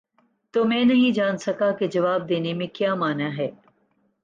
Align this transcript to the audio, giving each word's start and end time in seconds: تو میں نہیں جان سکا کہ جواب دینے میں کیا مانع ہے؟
تو 0.53 0.63
میں 0.65 0.83
نہیں 0.85 1.11
جان 1.11 1.37
سکا 1.37 1.71
کہ 1.71 1.87
جواب 1.87 2.29
دینے 2.29 2.53
میں 2.53 2.67
کیا 2.67 2.95
مانع 2.95 3.29
ہے؟ 3.37 3.49